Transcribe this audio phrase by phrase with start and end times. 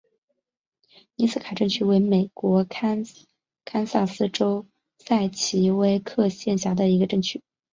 [1.15, 3.03] 宁斯卡镇区为美国堪
[3.85, 4.65] 萨斯州
[4.97, 7.43] 塞奇威克县辖下的镇区。